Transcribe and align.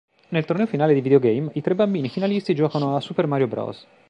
Nel 0.29 0.45
torneo 0.45 0.65
finale 0.65 0.95
di 0.95 1.01
Videogame 1.01 1.51
i 1.53 1.61
tre 1.61 1.75
bambini 1.75 2.09
finalisti 2.09 2.55
giocano 2.55 2.95
a 2.95 3.01
"Super 3.01 3.27
Mario 3.27 3.47
Bros. 3.47 3.85